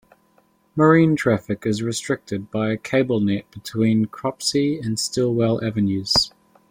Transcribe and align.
Marine 0.75 1.15
traffic 1.15 1.63
is 1.63 1.83
restricted 1.83 2.49
by 2.49 2.71
a 2.71 2.77
cable 2.77 3.19
net 3.19 3.45
between 3.51 4.05
Cropsey 4.05 4.79
and 4.79 4.97
Stillwell 4.99 5.63
Avenues. 5.63 6.31